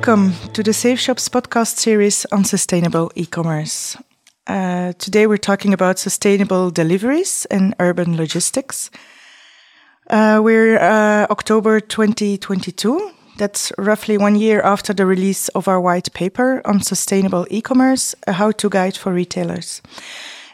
[0.00, 3.98] Welcome to the Safe Shops podcast series on sustainable e commerce.
[4.46, 8.90] Uh, today we're talking about sustainable deliveries and urban logistics.
[10.08, 13.10] Uh, we're uh, October 2022.
[13.36, 18.14] That's roughly one year after the release of our white paper on sustainable e commerce,
[18.26, 19.82] a how to guide for retailers.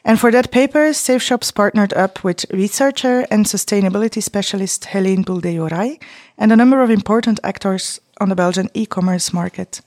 [0.04, 6.02] And for that paper, Safe Shops partnered up with researcher and sustainability specialist Helene Bouldejorai
[6.36, 9.80] and a number of important actors on the Belgian e-commerce market.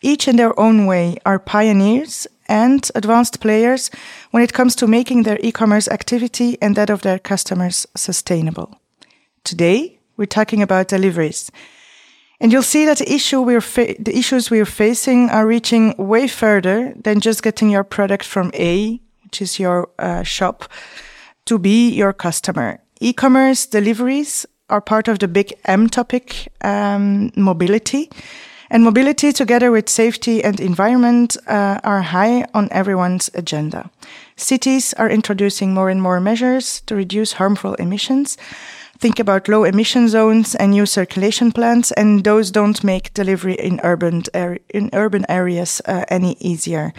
[0.00, 3.90] Each in their own way are pioneers and advanced players
[4.30, 8.80] when it comes to making their e-commerce activity and that of their customers sustainable.
[9.44, 11.50] Today, we're talking about deliveries.
[12.40, 16.92] And you'll see that the, issue we're the issues we're facing are reaching way further
[16.94, 20.64] than just getting your product from A which is your uh, shop,
[21.44, 22.78] to be your customer.
[23.00, 28.10] E-commerce deliveries are part of the big M topic, um, mobility.
[28.68, 33.90] And mobility together with safety and environment uh, are high on everyone's agenda.
[34.36, 38.36] Cities are introducing more and more measures to reduce harmful emissions.
[38.98, 43.78] Think about low emission zones and new circulation plans, and those don't make delivery in
[43.84, 44.24] urban,
[44.70, 46.92] in urban areas uh, any easier.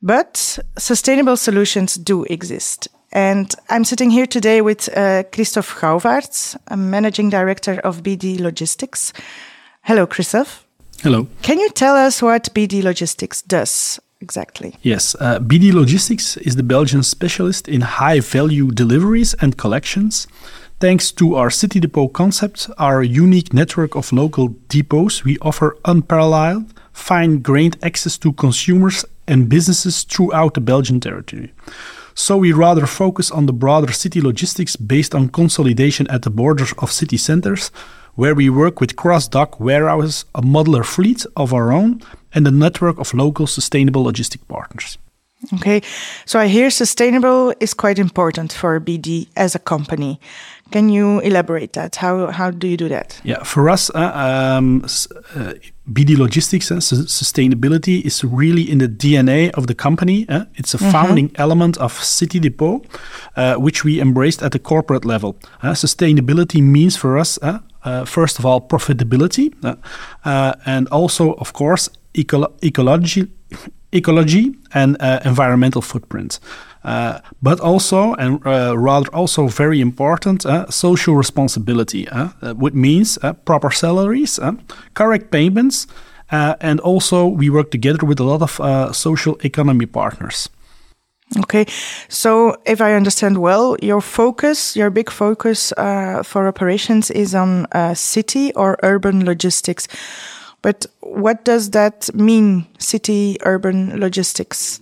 [0.00, 2.88] But sustainable solutions do exist.
[3.14, 9.12] And I'm sitting here today with uh, Kristof Gouvaerts, a managing director of BD Logistics.
[9.82, 10.64] Hello, Kristof.
[11.00, 11.28] Hello.
[11.42, 14.74] Can you tell us what BD Logistics does exactly?
[14.82, 20.26] Yes, uh, BD Logistics is the Belgian specialist in high value deliveries and collections.
[20.80, 26.74] Thanks to our city depot concept, our unique network of local depots, we offer unparalleled,
[26.92, 31.52] fine grained access to consumers and businesses throughout the Belgian territory.
[32.14, 36.72] So we rather focus on the broader city logistics based on consolidation at the borders
[36.78, 37.70] of city centers,
[38.14, 42.00] where we work with cross-dock warehouses, a modular fleet of our own,
[42.32, 44.96] and a network of local sustainable logistic partners.
[45.54, 45.82] Okay,
[46.24, 50.18] so I hear sustainable is quite important for BD as a company.
[50.74, 51.94] Can you elaborate that?
[51.94, 53.20] How how do you do that?
[53.22, 54.10] Yeah, for us, uh,
[54.58, 55.52] um, uh,
[55.92, 60.26] BD Logistics uh, sustainability is really in the DNA of the company.
[60.28, 60.92] Uh, it's a mm -hmm.
[60.92, 62.80] founding element of City Depot,
[63.36, 65.36] uh, which we embraced at the corporate level.
[65.62, 67.38] Uh, sustainability means for us,
[68.04, 69.50] first of all, profitability,
[70.64, 73.26] and also, of course, eco ecology,
[73.90, 76.40] ecology and environmental footprint.
[76.84, 83.18] Uh, but also, and uh, rather also very important, uh, social responsibility, uh, which means
[83.22, 84.52] uh, proper salaries, uh,
[84.92, 85.86] correct payments,
[86.60, 90.50] and also we work together with a lot of social economy partners.
[91.38, 91.64] Okay,
[92.08, 95.72] so if I understand well, your focus, your big focus
[96.24, 99.88] for operations is on city or urban logistics.
[100.60, 104.80] But what does that mean, city urban logistics?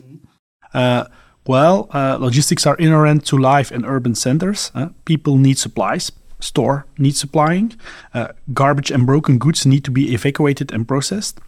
[1.47, 4.71] Well, uh, logistics are inherent to life in urban centers.
[4.75, 7.75] Uh, people need supplies, store needs supplying,
[8.15, 11.41] uh, garbage and broken goods need to be evacuated and processed.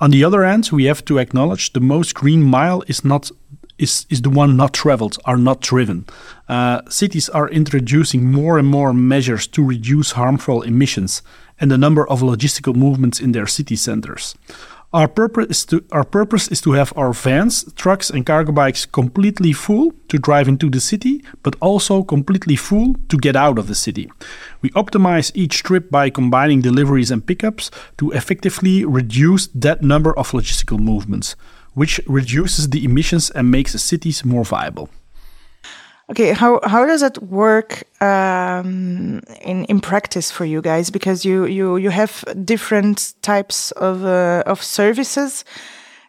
[0.00, 3.30] On the other hand, we have to acknowledge the most green mile is not
[3.78, 6.04] is, is the one not traveled, are not driven.
[6.48, 11.22] Uh, cities are introducing more and more measures to reduce harmful emissions
[11.58, 14.34] and the number of logistical movements in their city centers.
[14.94, 18.84] Our purpose is to our purpose is to have our vans, trucks, and cargo bikes
[18.84, 23.68] completely full to drive into the city, but also completely full to get out of
[23.68, 24.12] the city.
[24.60, 30.32] We optimize each trip by combining deliveries and pickups to effectively reduce that number of
[30.32, 31.36] logistical movements,
[31.72, 34.90] which reduces the emissions and makes the cities more viable.
[36.12, 40.90] Okay, how how does it work um, in in practice for you guys?
[40.90, 45.42] Because you you you have different types of uh, of services,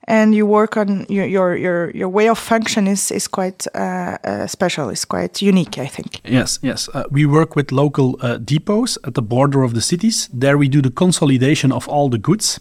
[0.06, 4.18] and you work on your your your, your way of function is is quite uh,
[4.26, 4.90] uh, special.
[4.90, 6.20] Is quite unique, I think.
[6.26, 6.90] Yes, yes.
[6.94, 10.30] Uh, we work with local uh, depots at the border of the cities.
[10.34, 12.60] There we do the consolidation of all the goods.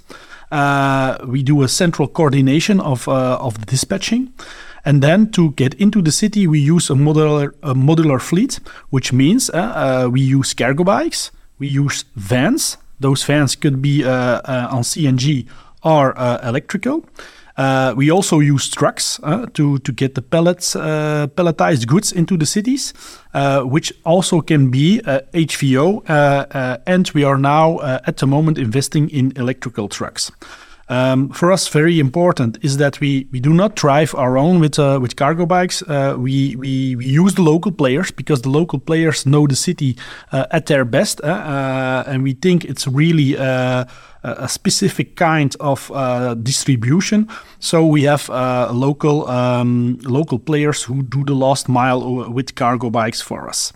[0.52, 4.32] Uh, we do a central coordination of of the dispatching.
[4.84, 8.58] And then to get into the city, we use a modular, a modular fleet,
[8.90, 12.78] which means uh, uh, we use cargo bikes, we use vans.
[12.98, 15.46] Those vans could be uh, uh on CNG
[15.82, 17.04] or uh, electrical.
[17.96, 19.20] We also use trucks
[19.54, 22.94] to to get the pellets, pelletized goods into the cities,
[23.64, 25.00] which also can be
[25.34, 26.02] HVO.
[26.86, 30.32] and we are now at the moment investing in electrical trucks.
[30.92, 34.78] Um, for us, very important is that we, we do not drive our own with
[34.78, 35.82] uh, with cargo bikes.
[35.82, 39.96] Uh, we, we, we use the local players because the local players know the city
[40.32, 43.86] uh, at their best, uh, uh, and we think it's really uh,
[44.22, 47.26] a specific kind of uh, distribution.
[47.58, 52.90] So we have uh, local um, local players who do the last mile with cargo
[52.90, 53.72] bikes for us.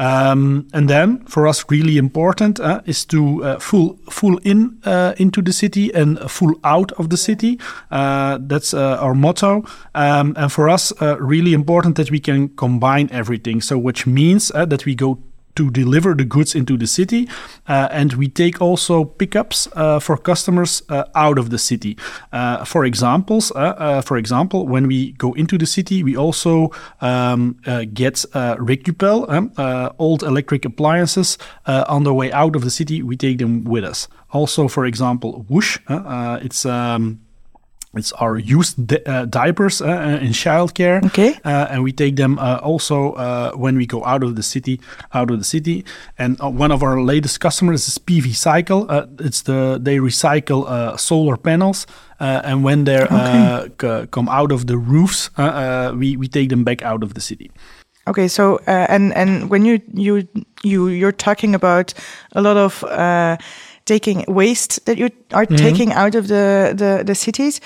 [0.00, 5.12] Um, and then for us, really important uh, is to uh, full full in uh,
[5.18, 7.60] into the city and full out of the city.
[7.90, 9.62] Uh, that's uh, our motto.
[9.94, 13.60] Um, and for us, uh, really important that we can combine everything.
[13.60, 15.18] So which means that we go
[15.54, 17.28] to deliver the goods into the city.
[17.68, 21.96] Uh, and we take also pickups uh, for customers uh, out of the city.
[22.32, 26.70] Uh, for examples, uh, uh, for example, when we go into the city, we also
[27.00, 27.56] um,
[27.94, 29.52] get Recupel, um,
[29.98, 33.02] old electric appliances on the way out of the city.
[33.02, 34.08] We take them with us.
[34.30, 37.20] Also, for example, Whoosh, it's um,
[37.94, 41.34] it's our used di uh, diapers uh, uh in childcare, okay.
[41.44, 44.80] Uh, and we take them uh, also uh, when we go out of the city.
[45.12, 45.84] Out of the city,
[46.18, 48.86] and one of our latest customers is PV Cycle.
[49.18, 50.66] it's the they recycle
[50.98, 51.86] solar panels,
[52.20, 54.06] and when they okay.
[54.10, 55.30] come out of the roofs,
[55.98, 57.50] we we take them back out of the city.
[58.06, 60.28] Okay, so and and when you you
[60.62, 61.94] you you're talking about
[62.32, 62.84] a lot of
[63.92, 65.08] taking waste that you
[65.38, 65.66] are mm -hmm.
[65.66, 66.46] taking out of the,
[66.82, 67.60] the, the cities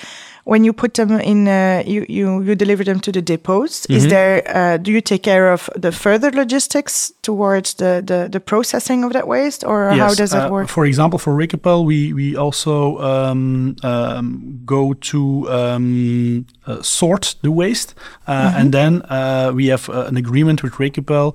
[0.45, 3.87] when you put them in, uh, you, you, you deliver them to the depots.
[3.89, 3.97] Mm -hmm.
[3.97, 4.09] Is mm-hmm.
[4.09, 9.05] there, uh, do you take care of the further logistics towards the, the, the processing
[9.05, 10.69] of that waste or yes, how does that uh, work?
[10.69, 15.19] For example, for Recupel, we, we also um, um, go to
[15.51, 18.59] um, uh, sort the waste mm -hmm.
[18.59, 21.35] and then uh, we have uh, an agreement with Recupel.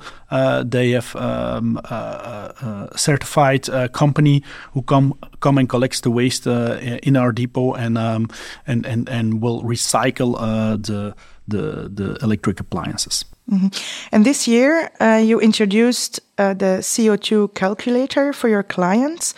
[0.70, 7.32] they have um, a certified company who come come and collects the waste in our
[7.32, 8.28] depot and um,
[8.68, 11.16] and and and will recycle uh, the
[11.48, 13.26] the the electric appliances.
[13.52, 13.70] Mm -hmm.
[14.12, 19.34] And this year, uh, you introduced uh, the CO2 calculator for your clients.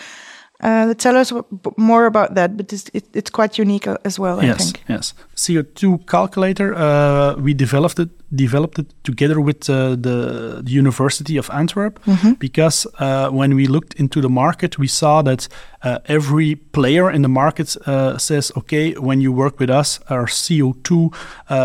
[0.64, 1.34] Uh, tell us
[1.76, 4.44] more about that, but it's, it, it's quite unique uh, as well.
[4.44, 4.84] Yes, think.
[4.88, 5.14] yes.
[5.36, 6.74] CO2 calculator.
[6.76, 12.14] Uh, we developed it developed it together with uh, the, the, University of Antwerp mm
[12.14, 12.38] -hmm.
[12.38, 15.50] because uh, when we looked into the market, we saw that
[15.86, 17.78] uh, every player in the market
[18.18, 21.12] says, "Okay, when you work with us, our CO2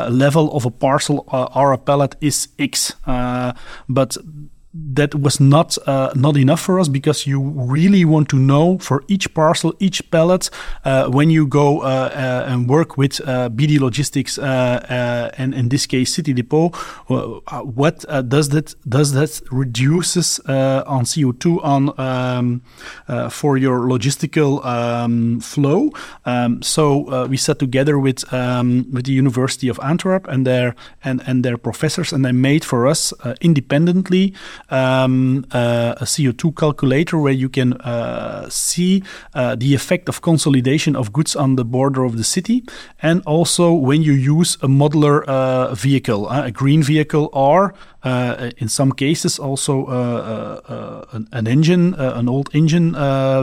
[0.08, 1.24] level of a parcel
[1.54, 2.96] or a pallet is X,"
[3.86, 4.18] but
[4.96, 9.04] that was not uh, not enough for us because you really want to know for
[9.08, 10.50] each parcel, each pallet,
[10.84, 15.68] uh, when you go uh, uh and work with uh, BD Logistics uh, and in
[15.68, 16.70] this case City Depot,
[17.08, 22.62] what does that does that reduces on CO2 on um,
[23.30, 25.90] for your logistical um, flow?
[26.24, 30.74] Um, so we sat together with um, with the University of Antwerp and their
[31.04, 34.34] and and their professors, and they made for us independently
[34.70, 39.02] um, uh, a CO2 calculator where you can uh, see
[39.34, 42.64] uh, the effect of consolidation of goods on the border of the city,
[43.02, 45.16] and also when you use a modular
[45.76, 47.74] vehicle, a green vehicle, or
[48.06, 49.86] uh, in some cases also
[51.12, 52.94] an, an, engine, an old engine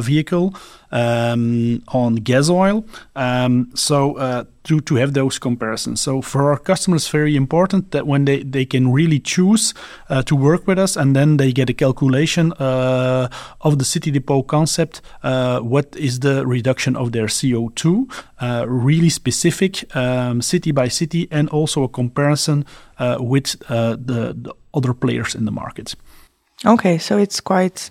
[0.02, 0.54] vehicle
[0.94, 2.86] um, on gas oil.
[3.16, 6.02] Um, so uh, to to have those comparisons.
[6.02, 9.74] So for our customers, very important that when they they can really choose
[10.10, 13.28] uh, to work with us, and then they get a calculation uh,
[13.60, 15.02] of the city depot concept.
[15.24, 18.08] Uh, what is the reduction of their CO two?
[18.40, 23.96] Uh, really specific, um, city by city, and also a comparison uh, Uh, with uh,
[24.06, 25.96] the, the other players in the market.
[26.64, 27.90] Okay, so it's quite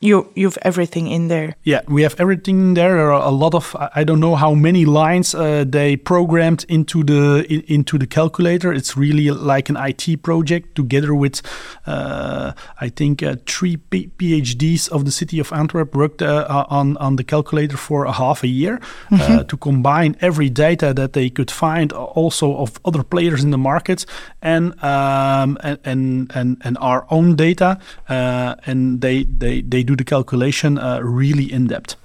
[0.00, 1.56] you you've everything in there.
[1.62, 2.96] Yeah, we have everything in there.
[2.96, 7.04] There are a lot of I don't know how many lines uh, they programmed into
[7.04, 8.72] the in, into the calculator.
[8.72, 11.42] It's really like an IT project together with
[11.86, 16.96] uh, I think uh, three P PhDs of the city of Antwerp worked uh, on
[16.96, 19.46] on the calculator for a half a year mm -hmm.
[19.46, 24.06] to combine every data that they could find also of other players in the market
[24.40, 27.78] and um, and, and and and our own data
[28.10, 31.96] uh, and they they they do the calculation uh, really in depth.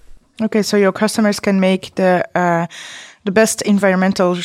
[0.41, 2.67] Okay, so your customers can make the uh,
[3.25, 4.37] the best environmental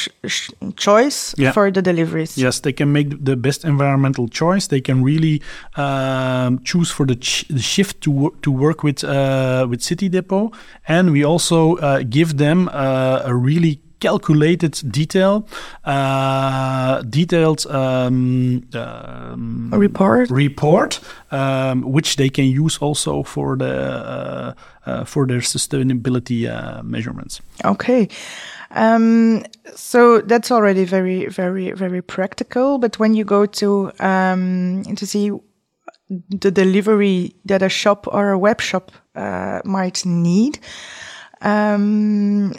[0.77, 1.53] choice yeah.
[1.53, 2.37] for the deliveries.
[2.37, 4.67] Yes, they can make the best environmental choice.
[4.67, 5.41] They can really
[5.77, 7.15] um, choose for the,
[7.49, 10.51] the, shift to to work with uh, with City Depot,
[10.89, 15.47] and we also uh, give them uh, a really calculated detail,
[15.85, 24.53] uh, detailed um, um, report, report um, which they can use also for the uh,
[24.87, 27.41] uh, for their sustainability uh, measurements.
[27.65, 28.09] Okay.
[28.71, 29.45] Um,
[29.75, 32.79] so that's already very, very, very practical.
[32.79, 35.31] But when you go to um, to see
[36.11, 40.59] the delivery that a shop or a web shop uh, might need.
[41.41, 42.53] Um,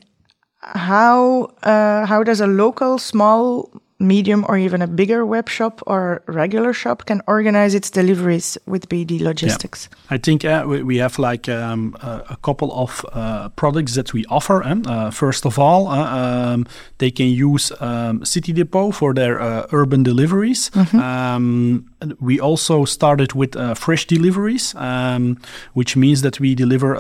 [0.74, 3.70] how uh, how does a local small
[4.00, 8.90] medium or even a bigger web shop or regular shop can organize its deliveries with
[8.90, 9.88] BD Logistics?
[9.92, 10.16] Yeah.
[10.16, 14.26] I think uh, we, we, have like um, a couple of uh, products that we
[14.26, 14.64] offer.
[14.64, 16.68] Uh, first of all, uh, um,
[16.98, 20.70] they can use um, City Depot for their uh, urban deliveries.
[20.72, 21.00] Mm-hmm.
[21.00, 21.86] Um,
[22.20, 25.38] we also started with uh, fresh deliveries, um,
[25.74, 26.96] which means that we deliver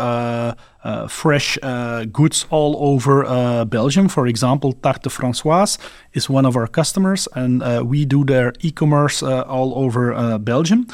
[0.85, 4.07] uh, fresh uh, goods all over uh, Belgium.
[4.07, 5.77] For example, Tarte Françoise
[6.13, 10.85] is one of our customers, and we do their e-commerce all over Belgium.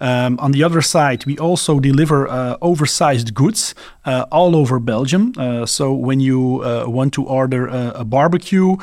[0.00, 3.74] Um, on the other side, we also deliver uh, oversized goods
[4.06, 5.34] uh, all over Belgium.
[5.36, 8.76] Uh, so when you want to order a barbecue,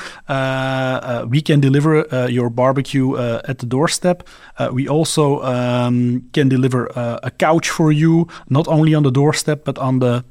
[1.27, 4.27] we can deliver your barbecue at the doorstep.
[4.71, 6.87] we also um, can deliver
[7.23, 10.23] a couch for you, not only on the doorstep, but on the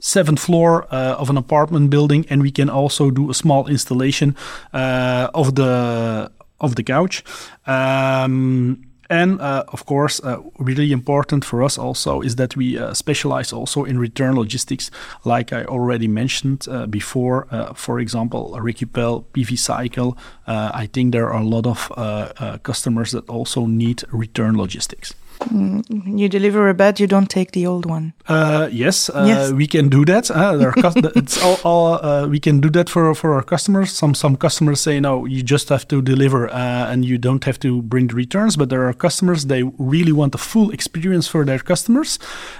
[0.00, 4.36] seventh floor uh, of an apartment building, and we can also do a small installation
[4.72, 6.30] uh, of the
[6.60, 7.24] of the couch.
[7.66, 12.94] Um, and uh, of course, uh, really important for us also is that we uh,
[12.94, 14.88] specialize also in return logistics,
[15.24, 17.48] like I already mentioned uh, before.
[17.74, 20.16] for example, Recupel, PV Cycle.
[20.46, 25.12] I think there are a lot of customers that also need return logistics.
[25.40, 28.12] Mm, you deliver a bed, you don't take the old one.
[28.26, 30.30] Uh, yes, uh, yes, we can do that.
[30.30, 30.72] Uh,
[31.16, 33.90] it's all, all uh, we can do that for for our customers.
[33.90, 37.58] Some some customers say no, you just have to deliver uh, and you don't have
[37.60, 38.56] to bring the returns.
[38.56, 42.18] But there are customers they really want a full experience for their customers,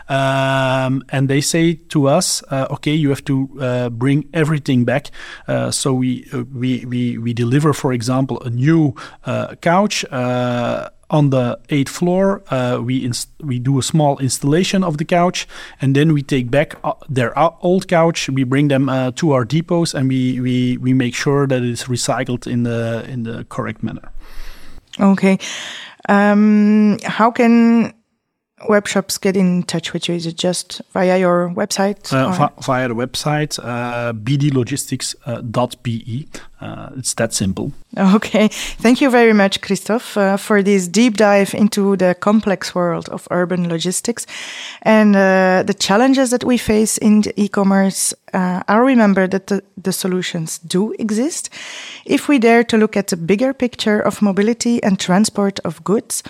[0.08, 5.10] um, and they say to us, uh, okay, you have to bring everything back.
[5.70, 8.94] so we we we we deliver, for example, a new
[9.60, 10.04] couch
[11.10, 15.46] on the eighth floor, uh, we inst- we do a small installation of the couch,
[15.80, 18.28] and then we take back uh, their old couch.
[18.28, 21.84] We bring them uh, to our depots, and we, we we make sure that it's
[21.84, 24.12] recycled in the in the correct manner.
[24.98, 25.38] Okay,
[26.08, 27.92] um, how can
[28.68, 30.14] web shops get in touch with you?
[30.14, 32.12] Is it just via your website?
[32.12, 36.28] Uh, via the website, uh, bdlogistics.be.
[36.60, 37.72] Uh, it's that simple.
[37.96, 38.48] Okay.
[38.48, 43.26] Thank you very much, Kristof, uh, for this deep dive into the complex world of
[43.30, 44.26] urban logistics
[44.82, 48.12] and uh, the challenges that we face in e-commerce.
[48.34, 51.48] Uh, I'll remember that the, the solutions do exist
[52.04, 56.22] if we dare to look at the bigger picture of mobility and transport of goods,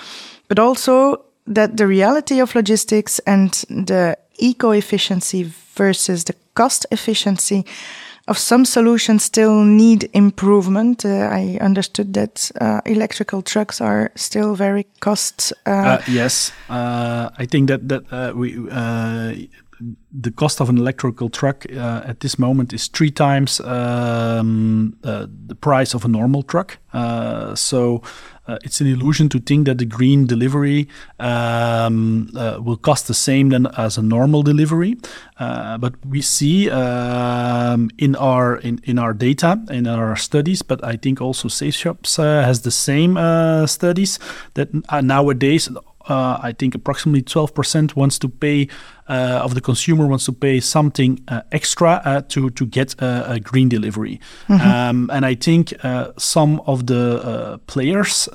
[0.49, 7.65] but also that the reality of logistics and the eco efficiency versus the cost efficiency
[8.29, 11.05] of some solutions still need improvement.
[11.05, 15.53] Uh, I understood that uh, electrical trucks are still very cost.
[15.67, 18.57] Uh, uh yes, uh, I think that that uh, we
[20.13, 25.27] the cost of an electrical truck uh, at this moment is three times um, uh,
[25.47, 26.79] the price of a normal truck.
[26.93, 28.03] Uh, so
[28.47, 33.15] uh, it's an illusion to think that the green delivery um, uh, will cost the
[33.15, 34.97] same than as a normal delivery.
[35.39, 40.83] Uh, but we see um, in our in, in our data in our studies, but
[40.85, 43.15] I think also Safe Shops has the same
[43.67, 44.19] studies
[44.55, 44.69] that
[45.03, 45.69] nowadays
[46.09, 48.69] I think approximately 12% wants to pay
[49.11, 53.33] uh, of the consumer wants to pay something uh, extra uh, to to get a,
[53.33, 54.21] a green delivery.
[54.49, 54.69] Mm-hmm.
[54.69, 58.29] Um, and I think uh, some of the uh, players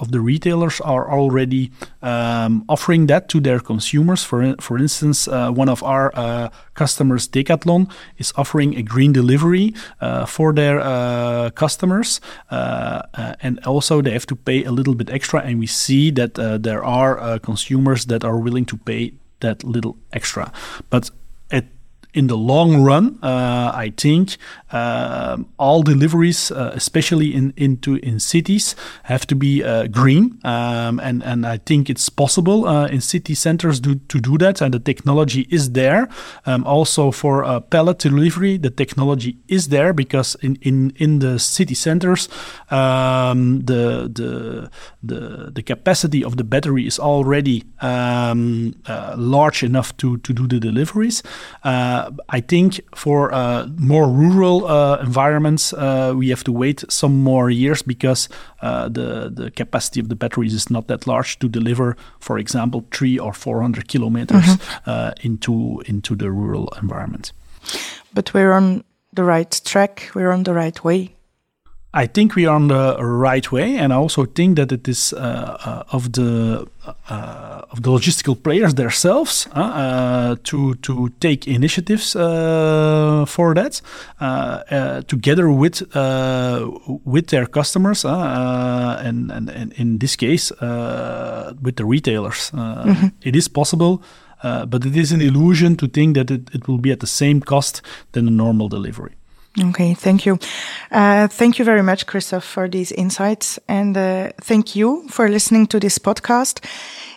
[0.00, 1.70] of the retailers are already
[2.02, 4.22] um, offering that to their consumers.
[4.22, 9.74] For for instance, one of our customers, Decathlon, is offering a green delivery
[10.26, 15.40] for their customers, and also they have to pay a little bit extra.
[15.40, 20.50] And we see that there are consumers that are willing to pay that little extra.
[20.90, 21.10] But
[22.14, 24.36] in the long run, uh, I think
[24.70, 31.00] um, all deliveries, uh, especially in into in cities, have to be uh, green, um,
[31.00, 34.74] and and I think it's possible uh, in city centers to, to do that, and
[34.74, 36.08] the technology is there.
[36.44, 41.74] Um, also for pallet delivery, the technology is there because in in in the city
[41.74, 42.28] centers,
[42.70, 44.70] um, the the
[45.02, 50.46] the the capacity of the battery is already um, uh, large enough to to do
[50.46, 51.22] the deliveries.
[51.64, 57.22] Uh, I think for uh, more rural uh, environments, uh, we have to wait some
[57.22, 58.28] more years because
[58.60, 62.84] uh, the the capacity of the batteries is not that large to deliver, for example,
[62.90, 64.90] three or four hundred kilometers mm-hmm.
[64.90, 67.32] Uh, into into the rural environment.
[68.14, 70.10] But we're on the right track.
[70.14, 71.14] We're on the right way.
[71.94, 75.12] I think we are on the right way, and I also think that it is
[75.12, 81.46] uh, uh, of the uh, of the logistical players themselves uh, uh, to to take
[81.46, 83.82] initiatives uh, for that,
[85.06, 85.82] together with
[87.04, 90.50] with their customers, and, and, and in this case
[91.62, 92.50] with the retailers.
[92.52, 93.08] Mm-hmm.
[93.20, 94.02] It is possible.
[94.42, 97.40] but it is an illusion to think that it, it will be at the same
[97.40, 97.80] cost
[98.10, 99.12] than a normal delivery.
[99.60, 100.38] Okay, thank you.
[100.90, 103.58] Uh, thank you very much, Kristof, for these insights.
[103.68, 106.64] And uh, thank you for listening to this podcast.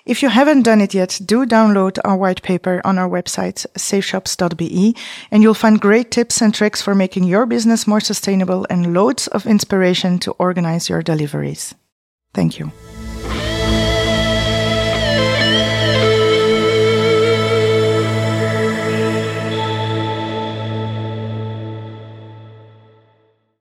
[0.06, 4.96] If you haven't done it yet, do download our white paper on our website, safeshops.be,
[5.32, 9.27] and you'll find great tips and tricks for making your business more sustainable and loads
[9.27, 11.74] of inspiration to organize your deliveries.
[12.34, 12.72] Thank you.